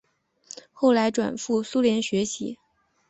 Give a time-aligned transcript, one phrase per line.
[0.73, 2.57] 后来转赴苏联学习。